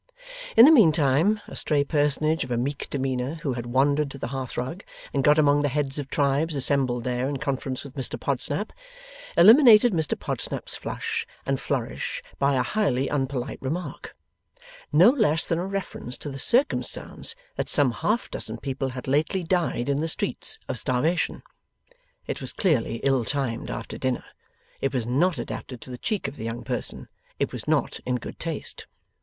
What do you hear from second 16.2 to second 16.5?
the